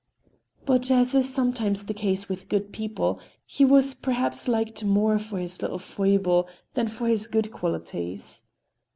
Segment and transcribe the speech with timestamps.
[0.65, 5.37] But, as is sometimes the case with good people, he was perhaps liked more for
[5.39, 8.41] this little foible than for his good qualities.